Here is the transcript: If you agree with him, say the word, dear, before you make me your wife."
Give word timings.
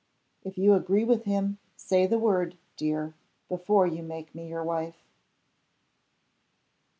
If 0.43 0.57
you 0.57 0.73
agree 0.73 1.03
with 1.03 1.25
him, 1.25 1.59
say 1.75 2.07
the 2.07 2.17
word, 2.17 2.57
dear, 2.75 3.13
before 3.47 3.85
you 3.85 4.01
make 4.01 4.33
me 4.33 4.47
your 4.47 4.63
wife." 4.63 4.97